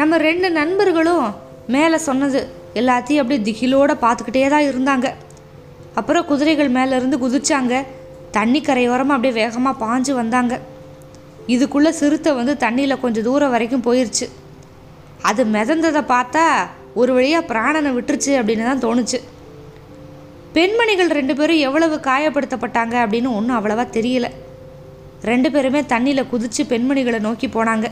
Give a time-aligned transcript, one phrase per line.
[0.00, 1.26] நம்ம ரெண்டு நண்பர்களும்
[1.74, 2.40] மேலே சொன்னது
[2.80, 5.06] எல்லாத்தையும் அப்படியே திகிலோடு பார்த்துக்கிட்டே தான் இருந்தாங்க.
[5.98, 7.74] அப்புறம் குதிரைகள் மேலேருந்து குதிச்சாங்க.
[8.36, 10.54] தண்ணி கரையோரமாக அப்படியே வேகமாக பாஞ்சு வந்தாங்க.
[11.54, 14.26] இதுக்குள்ளே சிறுத்தை வந்து தண்ணியில் கொஞ்சம் தூரம் வரைக்கும் போயிருச்சு.
[15.28, 16.44] அது மிதந்ததை பார்த்தா
[17.00, 19.18] ஒரு வழியாக பிராணனை விட்டுருச்சு அப்படின்னு தான் தோணுச்சு.
[20.56, 24.28] பெண்மணிகள் ரெண்டு பேரும் எவ்வளவு காயப்படுத்தப்பட்டாங்க அப்படின்னு ஒன்றும் அவ்வளவா தெரியல.
[25.30, 27.86] ரெண்டு பேருமே தண்ணியில் குதித்து பெண்மணிகளை நோக்கி போனாங்க.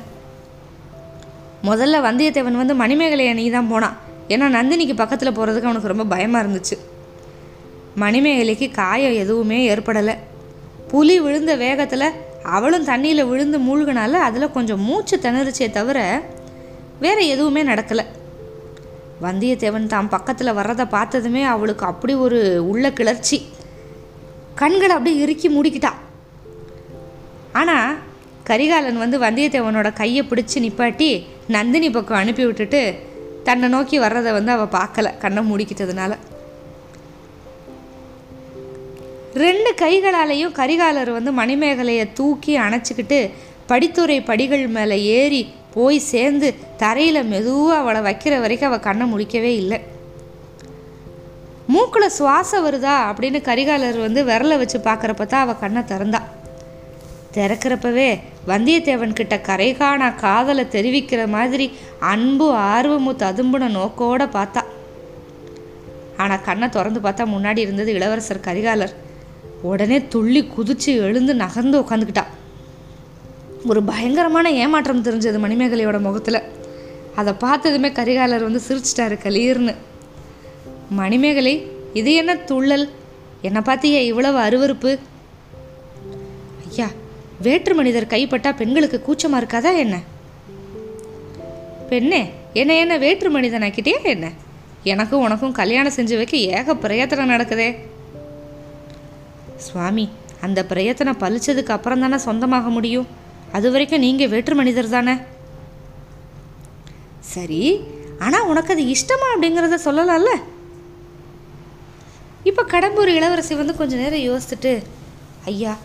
[1.69, 3.97] முதல்ல வந்தியத்தேவன் வந்து மணிமேகலை அணி தான் போனான்
[4.35, 6.77] ஏன்னா நந்தினிக்கு பக்கத்தில் போகிறதுக்கு அவனுக்கு ரொம்ப பயமாக இருந்துச்சு.
[8.03, 10.15] மணிமேகலைக்கு காயம் எதுவுமே ஏற்படலை.
[10.91, 12.09] புலி விழுந்த வேகத்தில்
[12.57, 15.99] அவளும் தண்ணியில் விழுந்து மூழ்கினால அதில் கொஞ்சம் மூச்சு திணறுச்சே தவிர
[17.05, 18.05] வேற எதுவுமே நடக்கலை.
[19.25, 22.41] வந்தியத்தேவன் தான் பக்கத்தில் வர்றதை பார்த்ததுமே அவளுக்கு அப்படி ஒரு
[22.71, 23.39] உள்ள கிளர்ச்சி.
[24.61, 25.93] கண்களை அப்படியே இறுக்கி மூடிக்கிட்டா.
[27.61, 27.89] ஆனால்
[28.45, 32.99] கரிகாலன் வந்து வந்தியத்தேவனோட கையை பிடிச்சி நிப்பாட்டி நந்தினி பக்கம் அனுப்பி விட்டுட்டு
[33.45, 35.19] தன்னை நோக்கி வர்றதை வந்து அவள் பார்க்கல.
[35.19, 36.13] கண்ணை மூடிக்கிட்டதுனால.
[39.35, 43.31] ரெண்டு கைகளாலேயும் கரிகாலர் வந்து மணிமேகலையை தூக்கி அணைச்சிக்கிட்டு
[43.69, 45.43] படித்துறை படிகள் மேலே ஏறி
[45.75, 49.81] போய் சேர்ந்து தரையில் மெதுவாக அவளை வைக்கிற வரைக்கும் அவள் கண்ணை முடிக்கவே இல்லை.
[51.67, 56.21] மூக்கில் சுவாசம் வருதா அப்படின்னு கரிகாலர் வந்து விரலை வச்சு பார்க்குறப்ப தான் அவள் கண்ணை திறந்தா.
[57.35, 58.09] திறக்கிறப்பவே
[58.47, 64.63] வந்தியத்தேவன் கிட்ட கரை காணா காதலை தெரிவிக்கிற மாதிரி அன்பு ஆர்வமும் ததும்புன நோக்கோட பார்த்தா.
[66.17, 68.95] ஆனால் கண்ணை திறந்து பார்த்தா முன்னாடி இருந்தது இளவரசர் கரிகாலர்.
[69.63, 72.25] உடனே துள்ளி குதிச்சு எழுந்து நகர்ந்து உட்காந்துக்கிட்டா
[73.67, 76.41] ஒரு பயங்கரமான ஏமாற்றம் தெரிஞ்சது மணிமேகலையோட முகத்தில்.
[77.15, 79.75] அதை பார்த்ததுமே கரிகாலர் வந்து சிரிச்சிட்டாரு கலீர்னு.
[80.91, 81.55] மணிமேகலை
[81.93, 82.87] இது என்ன துள்ளல்?
[83.43, 84.99] என்னை பார்த்தியே இவ்வளவு அருவருப்பு?
[87.41, 90.03] வேற்று மனிதர் கைப்பட்டா பெண்களுக்கு கூச்சமாக இருக்காதா என்ன?
[91.89, 94.33] பெண்ணே என்ன என்ன வேற்று மனிதனாக்கிட்டே என்ன?
[94.83, 97.77] எனக்கும் உனக்கும் கல்யாணம் செஞ்சு வைக்க ஏக பிரயத்தனம் நடக்குதே.
[99.57, 100.09] சுவாமி
[100.41, 103.07] அந்த பிரயத்தனம் பழிச்சதுக்கு அப்புறம் தானே சொந்தமாக முடியும்.
[103.53, 105.17] அது வரைக்கும் நீங்கள் வேற்று மனிதர் தானே?
[107.21, 107.81] சரி
[108.19, 110.33] ஆனால் உனக்கு அது இஷ்டமா அப்படிங்கிறத சொல்லலாம்ல?
[112.43, 114.83] இப்போ கடம்பூர் இளவரசி வந்து கொஞ்ச நேரம் யோசிச்சுட்டு
[115.45, 115.77] ஐயா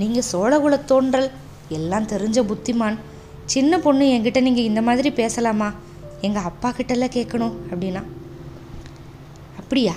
[0.00, 1.28] நீங்கள் சோழகுல தோன்றல்.
[1.76, 2.98] எல்லாம் தெரிஞ்ச புத்திமான்.
[3.54, 5.68] சின்ன பொண்ணு என்கிட்ட நீங்கள் இந்த மாதிரி பேசலாமா?
[6.26, 8.02] எங்கள் அப்பா கிட்டெல்லாம் கேட்கணும் அப்படின்னா.
[9.60, 9.94] அப்படியா?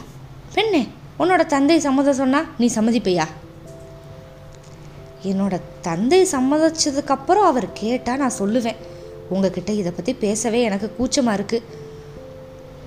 [0.56, 0.82] பெண்ணே
[1.20, 3.26] உன்னோட தந்தை சம்மதம் சொன்னால் நீ சம்மதிப்பையா?
[5.30, 8.80] என்னோட தந்தை சம்மதிச்சதுக்கப்புறம் அவர் கேட்டால் நான் சொல்லுவேன்.
[9.30, 11.68] உங்ககிட்ட இதை பற்றி பேசவே எனக்கு கூச்சமாக இருக்குது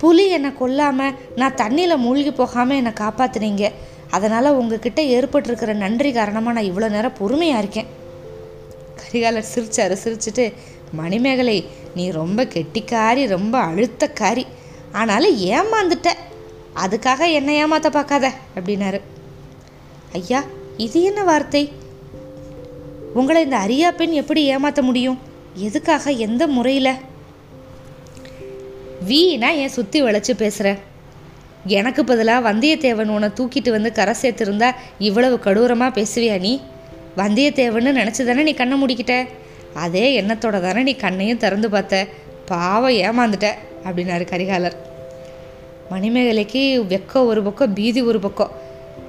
[0.00, 3.66] புலி என்னை கொல்லாமல் நான் தண்ணியில் மூழ்கி போகாமல் என்னை காப்பாற்றுனீங்க
[4.16, 7.88] அதனால் உங்ககிட்ட ஏற்பட்டிருக்கிற நன்றி காரணமாக நான் இவ்வளோ நேரம் பொறுமையாக இருக்கேன்.
[9.00, 9.94] கரிகாலர் சிரிச்சாரு.
[10.04, 10.44] சிரிச்சுட்டு
[10.92, 11.58] மணிமேகலை
[11.94, 14.44] நீ ரொம்ப கெட்டிக்காரி ரொம்ப அழுத்தக்காரி.
[14.92, 16.10] ஆனாலும் ஏமாந்துட்ட.
[16.84, 18.26] அதுக்காக என்ன ஏமாத்த பார்க்காத
[18.56, 19.00] அப்படின்னாரு.
[20.12, 20.40] ஐயா
[20.86, 21.64] இது என்ன வார்த்தை?
[23.18, 25.18] உங்களை இந்த அரியா பெண் எப்படி ஏமாற்ற முடியும்?
[25.66, 26.94] எதுக்காக எந்த முறையில்?
[29.08, 30.80] வீணா ஏன் சுற்றி வளைச்சு பேசுகிறேன்
[31.64, 36.60] எனக்கு பதிலாக வந்தியத்தேவன் உன்னை தூக்கிட்டு வந்து கரை சேர்த்துருந்தா இவ்வளவு கடூரமாக பேசுவியா நீ?
[37.16, 39.26] வந்தியத்தேவன்னு நினச்சி தானே நீ கண்ணை முடிக்கிட்ட?
[39.74, 42.06] அதே எண்ணத்தோட தானே நீ கண்ணையும் திறந்து பார்த்த.
[42.46, 43.50] பாவம் ஏமாந்துட்ட
[43.84, 44.72] அப்படின்னாரு கரிகாலர்.
[45.90, 48.50] மணிமேகலைக்கு வெக்கம் ஒரு பக்கம் பீதி ஒரு பக்கம்.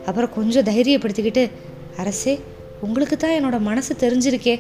[0.06, 1.52] அப்புறம் கொஞ்சம் தைரியப்படுத்திக்கிட்டு
[1.98, 2.40] அரசே
[2.82, 4.60] உங்களுக்கு தான் என்னோட மனசு தெரிஞ்சிருக்கே.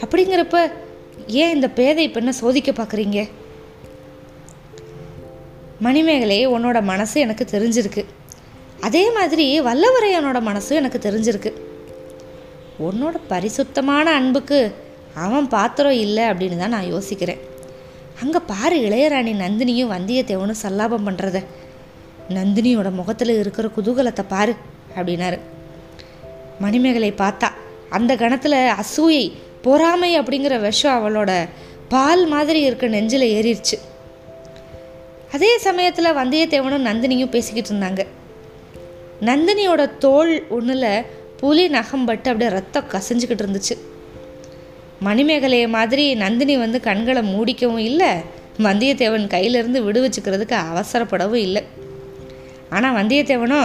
[0.00, 0.70] அப்படிங்கிறப்ப
[1.26, 3.28] ஏன் இந்த பேதை பெண்ணை சோதிக்க பார்க்குறீங்க?
[5.80, 8.02] மணிமேகலை உன்னோட மனசு எனக்கு தெரிஞ்சிருக்கு.
[8.80, 11.50] அதே மாதிரி வல்லவரையனோட மனசும் எனக்கு தெரிஞ்சிருக்கு.
[12.86, 14.74] உன்னோட பரிசுத்தமான அன்புக்கு
[15.14, 17.40] அவன் பாத்திரம் இல்லை அப்படின்னு தான் நான் யோசிக்கிறேன்.
[18.22, 21.40] அங்கே பாரு இளையராணி நந்தினியும் வந்தியத்தேவனும் சல்லாபம் பண்ணுறத
[22.36, 24.54] நந்தினியோட முகத்தில் இருக்கிற குதூகலத்தை பாரு
[24.96, 25.38] அப்படின்னாரு.
[26.60, 27.48] மணிமேகலை பார்த்தா
[27.96, 29.24] அந்த கணத்தில் அசூயை
[29.62, 31.30] பொறாமை அப்படிங்கிற விஷம் அவளோட
[31.88, 33.76] பால் மாதிரி இருக்க நெஞ்சில் ஏறிடுச்சு.
[35.34, 38.02] அதே சமயத்தில் வந்தியத்தேவனும் நந்தினியும் பேசிக்கிட்டு இருந்தாங்க.
[39.28, 41.04] நந்தினியோட தோல் ஒன்றில்
[41.40, 43.74] புலி நகம்பட்டு அப்படியே ரத்தம் கசிஞ்சுக்கிட்டு இருந்துச்சு.
[45.06, 48.10] மணிமேகலையை மாதிரி நந்தினி வந்து கண்களை மூடிக்கவும் இல்லை
[48.66, 51.62] வந்தியத்தேவன் கையிலிருந்து விடுவிச்சுக்கிறதுக்கு அவசரப்படவும் இல்லை.
[52.70, 53.60] ஆனால் வந்தியத்தேவனோ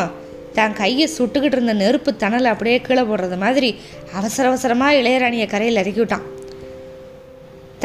[0.58, 3.70] தான் கையை சுட்டுக்கிட்டு இருந்த நெருப்பு தணலை அப்படியே கீழே போடுறது மாதிரி
[4.20, 6.26] அவசர அவசரமாக இளையராணியை கரையில் இறக்கி விட்டான்.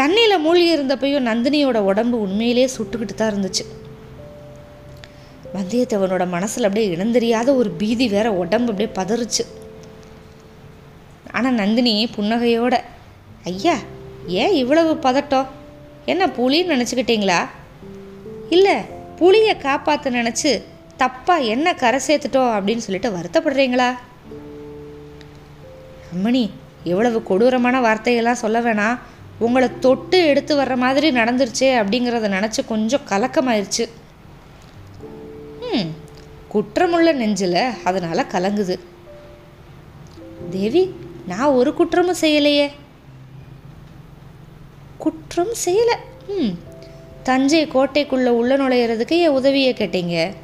[0.00, 3.64] தண்ணியில் மூழ்கி இருந்தப்பையும் நந்தினியோட உடம்பு உண்மையிலேயே சுட்டுக்கிட்டு தான் இருந்துச்சு.
[5.54, 9.44] வந்தியத்தேவனோட மனசில் அப்படியே இனந்தெரியாத ஒரு பீதி வேற உடம்பு அப்படியே பதறுச்சு.
[11.30, 12.74] ஆனால் நந்தினி புன்னகையோட
[13.44, 13.76] ஐயா
[14.26, 15.46] ஏன் இவ்வளவு பதட்டம்?
[16.04, 17.40] என்ன புலின்னு நினச்சிக்கிட்டீங்களா?
[18.50, 18.76] இல்லை
[19.18, 20.50] புளியை காப்பாற்ற நினச்சி
[20.98, 23.88] தப்பாக என்ன கரை சேர்த்துட்டோம் அப்படின்னு சொல்லிட்டு வருத்தப்படுறீங்களா?
[26.14, 26.50] அம்மணி
[26.84, 28.98] எவ்வளவு கொடூரமான வார்த்தையெல்லாம் சொல்ல வேணாம்.
[29.38, 33.84] உங்களை தொட்டு எடுத்து வர்ற மாதிரி நடந்துருச்சே அப்படிங்கிறத நினச்சி கொஞ்சம் கலக்கமாயிருச்சு.
[35.70, 35.88] ம்
[36.52, 38.76] குற்றமுள்ள நெஞ்சில் அதனால் கலங்குது.
[40.50, 40.82] தேவி
[41.26, 42.68] நான் ஒரு குற்றமும் செய்யலையே.
[44.98, 45.96] குற்றம் செய்யலை.
[46.36, 46.54] ம்
[47.22, 50.34] தஞ்சை கோட்டைக்குள்ளே உள்ள நுழையிறதுக்கு என் உதவியை கேட்டீங்க.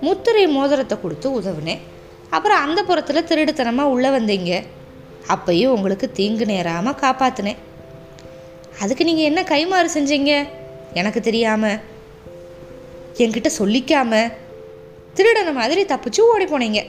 [0.00, 1.82] முத்திரை மோதிரத்தை கொடுத்து உதவுனேன்.
[2.30, 4.52] அப்புறம் அந்த புறத்தில் திருடுத்தனமாக உள்ளே வந்தீங்க.
[5.34, 7.60] அப்பையும் உங்களுக்கு தீங்கு நேராமல் காப்பாற்றினேன்
[8.80, 10.48] அதுக்கு நீங்கள் என்ன கைமாறு செஞ்சீங்க?
[10.94, 11.78] எனக்கு தெரியாமல்
[13.14, 14.32] என்கிட்ட சொல்லிக்காம.
[15.14, 16.86] திருடன மாதிரி தப்பிச்சு ஓடி போனீங்க.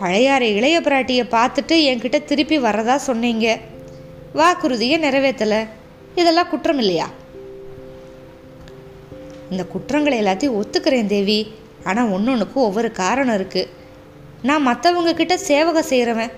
[0.00, 3.58] பழையாறு இளைய பிராட்டியை பார்த்துட்டு என்கிட்ட திருப்பி வரதா சொன்னீங்க.
[4.32, 5.66] வாக்குறுதியை நிறைவேற்றலை.
[6.14, 7.10] இதெல்லாம் குற்றம் இல்லையா?
[9.50, 11.54] இந்த குற்றங்களை எல்லாத்தையும் ஒத்துக்கிறேன் தேவி.
[11.84, 13.68] ஆனால் ஒன்றொன்றுக்கும் ஒவ்வொரு காரணம் இருக்குது
[14.42, 16.32] நான் மற்றவங்க கிட்ட சேவகம் செய்கிறவன்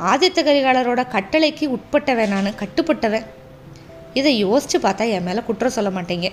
[0.00, 3.24] ஆதித்த கரிகாலரோட கட்டளைக்கு உட்பட்டவன் நான் கட்டுப்பட்டவன்.
[4.14, 6.28] இதை யோசித்து பார்த்தா என் மேலே குற்றம் சொல்ல மாட்டீங்க.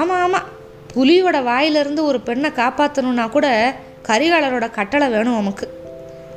[0.00, 0.48] ஆமாம் ஆமாம்
[0.94, 3.46] புலியோட வாயிலிருந்து ஒரு பெண்ணை காப்பாற்றணுன்னா கூட
[4.08, 5.66] கரிகாலரோட கட்டளை வேணும் நமக்கு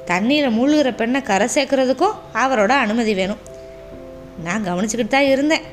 [0.06, 3.42] தண்ணீரை மூழ்கிற பெண்ணை கரை சேர்க்கறதுக்கும் அவரோட அனுமதி வேணும்.
[4.44, 5.66] நான் கவனிச்சுக்கிட்டு தான் இருந்தேன்.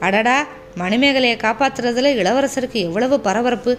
[0.00, 0.36] அடடா
[0.78, 3.72] மணிமேகலையை காப்பாற்றுறதுல இளவரசருக்கு எவ்வளவு பரபரப்பு.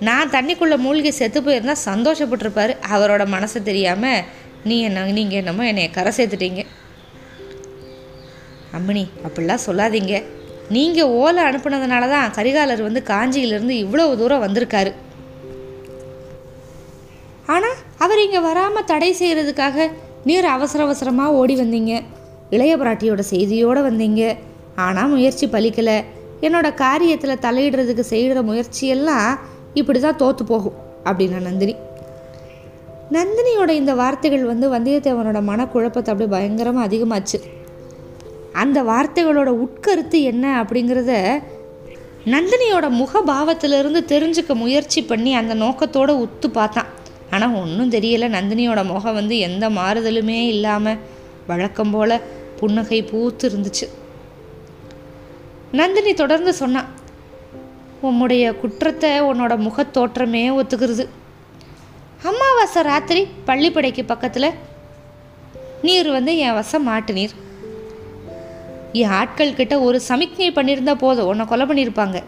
[0.00, 2.72] நான் தண்ணிக்குள்ளே மூழ்கி செத்து போயிருந்தா சந்தோஷப்பட்டிருப்பார்.
[2.94, 4.24] அவரோட மனசு தெரியாமல்
[4.64, 6.62] நீ என்ன நீங்கள் என்னமோ என்னை கரை சேர்த்துட்டீங்க.
[8.76, 10.14] அம்மணி அப்படிலாம் சொல்லாதீங்க.
[10.76, 14.92] நீங்கள் ஓலை அனுப்புனதுனால தான் கரிகாலர் வந்து காஞ்சியிலேருந்து இவ்வளவு தூரம் வந்திருக்காரு.
[17.54, 19.86] ஆனால் அவர் இங்கே வராமல் தடை செய்கிறதுக்காக
[20.28, 21.94] நீர் அவசர அவசரமாக ஓடி வந்தீங்க.
[22.56, 24.22] இளைய பிராட்டியோட செய்தியோடு வந்தீங்க.
[24.84, 25.98] ஆனால் முயற்சி பலிக்கலை.
[26.46, 29.32] என்னோட காரியத்தில் தலையிடுறதுக்கு செய்கிற முயற்சியெல்லாம்
[29.80, 30.78] இப்படி தான் தோற்று போகும்
[31.08, 31.74] அப்படின்னா நந்தினி.
[33.16, 37.38] நந்தினியோட இந்த வார்த்தைகள் வந்து வந்தியத்தேவனோட மனக்குழப்பத்தை அப்படியே பயங்கரமாக அதிகமாச்சு.
[38.54, 41.12] அந்த வார்த்தைகளோட உட்கருத்து என்ன அப்படிங்கிறத
[42.26, 46.90] நந்தினியோட முகபாவத்திலிருந்து தெரிஞ்சுக்க முயற்சி பண்ணி அந்த நோக்கத்தோடு உத்து பார்த்தான்.
[47.30, 48.28] ஆனால் ஒன்றும் தெரியலை.
[48.36, 51.00] நந்தினியோட முகம் வந்து எந்த மாறுதலுமே இல்லாமல்
[51.46, 52.16] வழக்கம் போல்
[52.60, 53.86] புன்னகை பூத்து இருந்துச்சு
[55.72, 56.90] நந்தினி தொடர்ந்து சொன்னான்
[58.00, 61.04] உன்னுடைய குற்றத்தை உன்னோட முகத்தோற்றமே ஒத்துக்கிறது
[62.22, 64.50] அமாவாசை ராத்திரி பள்ளிப்படைக்கு பக்கத்தில்
[65.82, 67.34] நீர் வந்து என் வசம் மாட்டு நீர்
[69.02, 71.28] ஆட்கள் கிட்ட ஒரு சமிக்ஞை பண்ணியிருந்தா போதும்.
[71.30, 72.18] உன்னை கொலை பண்ணியிருப்பாங்க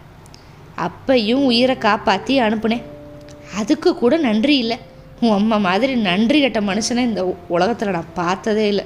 [0.86, 2.84] அப்பையும் உயிரை காப்பாற்றி அனுப்புனேன்.
[3.58, 4.78] அதுக்கு கூட நன்றி இல்லை.
[5.20, 7.22] உன் அம்மா மாதிரி நன்றி கெட்ட மனுஷனை இந்த
[7.54, 8.84] உலகத்தில் நான் பார்த்ததே இல்லை.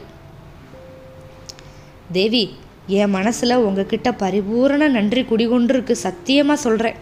[2.17, 2.45] தேவி
[2.99, 5.95] என் மனசில் உங்ககிட்ட பரிபூரண நன்றி குடிகொண்டிருக்கு.
[6.07, 6.99] சத்தியமாக சொல்கிறேன்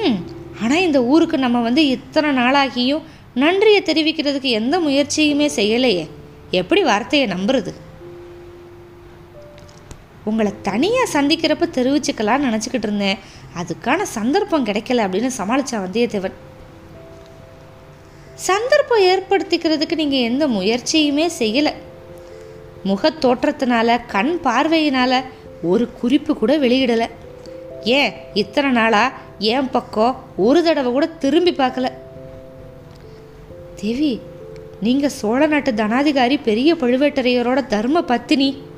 [0.00, 0.18] ம்
[0.62, 3.06] ஆனால் இந்த ஊருக்கு நம்ம வந்து இத்தனை நாளாகியும்
[3.42, 6.04] நன்றியை தெரிவிக்கிறதுக்கு எந்த முயற்சியுமே செய்யலையே.
[6.60, 7.72] எப்படி வார்த்தையை நம்புறது?
[10.24, 13.18] உங்களை தனியாக சந்திக்கிறப்ப தெரிவிச்சுக்கலாம்னு நினச்சிக்கிட்டு இருந்தேன்.
[13.58, 16.32] அதுக்கான சந்தர்ப்பம் கிடைக்கல அப்படின்னு சமாளித்தான் வந்தியத்தேவன்.
[18.34, 21.72] சந்தர்ப்பம் ஏற்படுத்திக்கிறதுக்கு நீங்கள் எந்த முயற்சியுமே செய்யலை.
[22.84, 25.22] முகத் தோற்றத்தினால கண் பார்வையினால்
[25.62, 27.06] ஒரு குறிப்பு கூட வெளியிடலை.
[27.82, 31.92] ஏன் இத்தனை நாளாக என் பக்கம் ஒரு தடவை கூட திரும்பி பார்க்கல.
[33.74, 34.20] தேவி
[34.80, 38.70] நீங்கள் சோழ நாட்டு தனாதிகாரி பெரிய பழுவேட்டரையரோட தர்ம பத்தினி.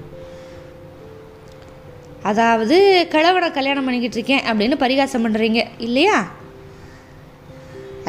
[2.30, 2.76] அதாவது
[3.12, 6.18] கிழவனை கல்யாணம் பண்ணிக்கிட்டு இருக்கேன் அப்படின்னு பரிகாசம் பண்ணுறீங்க இல்லையா?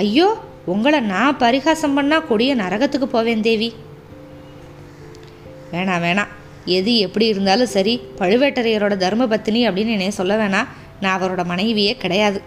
[0.03, 0.27] ஐயோ
[0.74, 3.69] உங்களை நான் பரிகாசம் பண்ணால் கொடிய நரகத்துக்கு போவேன் தேவி.
[5.74, 6.31] வேணாம் வேணாம்.
[6.77, 10.69] எது எப்படி இருந்தாலும் சரி பழுவேட்டரையரோட தர்ம பத்தினி அப்படின்னு என்னைய சொல்ல வேணாம்
[11.01, 12.39] நான் அவரோட மனைவியே கிடையாது.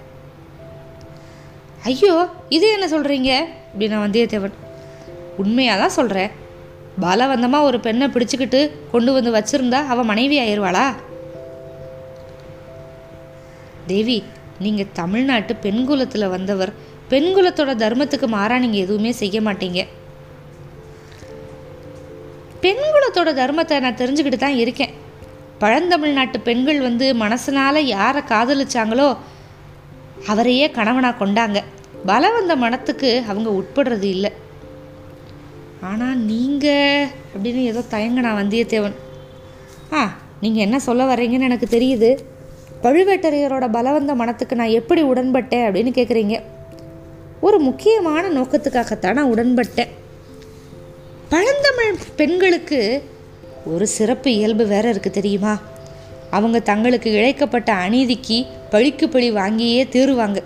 [1.91, 2.15] ஐயோ
[2.57, 3.31] இது என்ன சொல்கிறீங்க
[3.71, 4.57] அப்படின்னா வந்தியத்தேவன்.
[5.43, 6.33] உண்மையாக தான் சொல்கிறேன்
[7.05, 8.61] பலவந்தமாக ஒரு பெண்ணை பிடிச்சிக்கிட்டு
[8.95, 10.87] கொண்டு வந்து வச்சுருந்தா அவள் மனைவி ஆயிடுவாளா
[13.93, 14.19] தேவி
[14.65, 16.73] நீங்கள் தமிழ்நாட்டு பெண்குலத்தில் வந்தவர்
[17.13, 19.81] பெண்குலத்தோட தர்மத்துக்கு மாறாக நீங்கள் எதுவுமே செய்ய மாட்டீங்க.
[22.65, 24.95] பெண்குலத்தோட தர்மத்தை நான் தெரிஞ்சுக்கிட்டு தான் இருக்கேன்.
[25.63, 29.09] பழந்தமிழ்நாட்டு பெண்கள் வந்து மனசனால் யாரை காதலிச்சாங்களோ
[30.33, 31.59] அவரையே கணவனாக கொண்டாங்க.
[32.11, 34.31] பலவந்த மனத்துக்கு அவங்க உட்படுறது இல்லை.
[35.89, 38.97] ஆனால் நீங்கள் அப்படின்னு ஏதோ தயங்கினா வந்தியத்தேவன்.
[39.99, 40.01] ஆ
[40.43, 42.11] நீங்கள் என்ன சொல்ல வர்றீங்கன்னு எனக்கு தெரியுது.
[42.83, 46.43] பழுவேட்டரையரோட பலவந்த மனத்துக்கு நான் எப்படி உடன்பட்டேன் அப்படின்னு கேட்குறீங்க
[47.41, 49.89] ஒரு முக்கியமான நோக்கத்துக்காகத்தான் நான் உடன்பட்டேன்.
[51.29, 53.03] பழந்தமிழ் பெண்களுக்கு
[53.67, 55.61] ஒரு சிறப்பு இயல்பு வேற இருக்குது தெரியுமா?
[56.31, 60.39] அவங்க தங்களுக்கு இழைக்கப்பட்ட அநீதிக்கு பழிக்கு பழி வாங்கியே தீருவாங்க.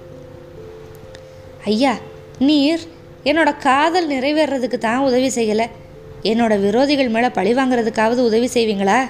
[1.65, 1.95] ஐயா
[2.39, 2.81] நீர்
[3.25, 5.67] என்னோட காதல் நிறைவேறதுக்கு தான் உதவி செய்யலை.
[6.23, 9.01] என்னோட விரோதிகள் மேலே பழி வாங்குறதுக்காவது உதவி செய்வீங்களா?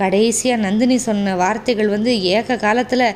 [0.00, 3.06] கடைசியாக நந்தினி சொன்ன வார்த்தைகள் வந்து ஏக காலத்தில்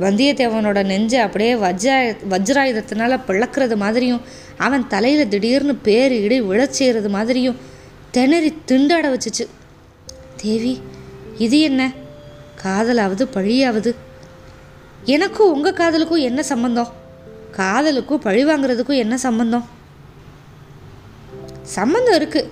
[0.00, 1.92] வந்தியத்தேவனோட நெஞ்சை அப்படியே வஜ்ர
[2.32, 4.24] வஜ்ராயுதத்தினால பிளக்கிறது மாதிரியும்
[4.56, 7.60] அவன் தலையில் திடீர்னு பேர் இடி விழச்செய்கிறது மாதிரியும்
[8.10, 9.44] திணறி திண்டாட வச்சுச்சு.
[10.36, 10.74] தேவி
[11.38, 11.82] இது என்ன?
[12.62, 13.90] காதலாவது பழியாவது?
[15.14, 16.92] எனக்கும் உங்கள் காதலுக்கும் என்ன சம்பந்தம்?
[17.50, 19.66] காதலுக்கும் பழி வாங்குறதுக்கும் என்ன சம்பந்தம்?
[21.76, 22.50] சம்மந்தம் இருக்குது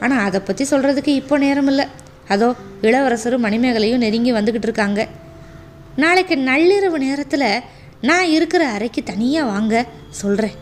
[0.00, 1.86] ஆனால் அதை பற்றி சொல்கிறதுக்கு இப்போ நேரம் இல்லை
[2.28, 2.48] அதோ
[2.80, 5.08] இளவரசரும் மணிமேகலையும் நெருங்கி வந்துக்கிட்டு இருக்காங்க.
[5.96, 7.62] நாளைக்கு நள்ளிரவு நேரத்தில்
[8.00, 9.74] நான் இருக்கிற அறைக்கு தனியாக வாங்க
[10.20, 10.56] சொல்கிறேன்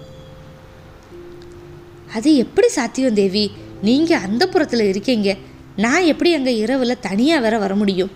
[2.17, 3.45] அது எப்படி சாத்தியம் தேவி?
[3.83, 5.37] நீங்கள் அந்த புறத்தில் இருக்கீங்க.
[5.77, 8.13] நான் எப்படி அங்கே இரவில் தனியாக வேற வர முடியும்?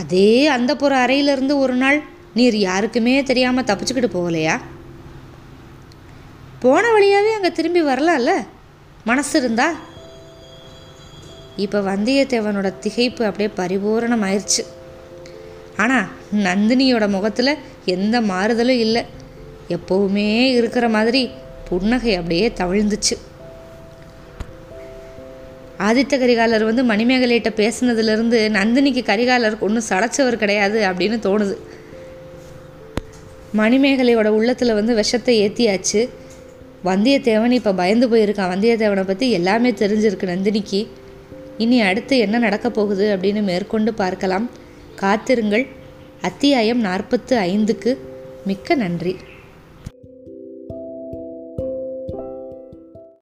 [0.00, 1.98] அதே அந்த புற அறையிலிருந்து ஒரு நாள்
[2.34, 4.56] நீர் யாருக்குமே தெரியாமல் தப்பிச்சுக்கிட்டு போகலையா?
[6.64, 8.32] போன வழியாகவே அங்கே திரும்பி வரலாம்ல?
[9.04, 9.68] மனசு இருந்தா?
[11.64, 14.62] இப்போ வந்தியத்தேவனோட திகைப்பு அப்படியே பரிபூரணம் ஆயிடுச்சு
[15.82, 16.08] ஆனால்
[16.46, 17.60] நந்தினியோட முகத்தில்
[17.94, 19.02] எந்த மாறுதலும் இல்லை.
[19.76, 21.22] எப்போவுமே இருக்கிற மாதிரி
[21.68, 23.16] புன்னகை அப்படியே தவிழ்ந்துச்சு.
[25.88, 31.54] ஆதித்த கரிகாலர் வந்து மணிமேகலையிட்ட பேசுனதுலேருந்து நந்தினிக்கு கரிகாலர் ஒன்றும் சளைச்சவர் கிடையாது அப்படின்னு தோணுது.
[33.60, 36.00] மணிமேகலையோட உள்ளத்தில் வந்து விஷத்தை ஏற்றியாச்சு
[36.88, 38.52] வந்தியத்தேவன் இப்போ பயந்து போயிருக்கான்.
[38.54, 40.80] வந்தியத்தேவனை பற்றி எல்லாமே தெரிஞ்சிருக்கு நந்தினிக்கு.
[41.60, 44.46] இனி அடுத்து என்ன நடக்கப் போகுது அப்படின்னு மேற்கொண்டு பார்க்கலாம்.
[44.94, 45.66] காத்திருங்கள்.
[46.20, 47.96] அத்தியாயம் நாற்பத்து ஐந்துக்கு
[48.44, 49.16] மிக்க நன்றி.